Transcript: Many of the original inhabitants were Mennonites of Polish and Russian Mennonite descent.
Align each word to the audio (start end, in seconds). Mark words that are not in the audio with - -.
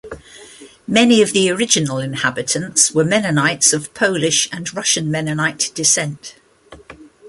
Many 0.87 1.21
of 1.21 1.31
the 1.31 1.51
original 1.51 1.99
inhabitants 1.99 2.89
were 2.91 3.03
Mennonites 3.05 3.71
of 3.71 3.93
Polish 3.93 4.49
and 4.51 4.73
Russian 4.73 5.11
Mennonite 5.11 5.69
descent. 5.75 6.37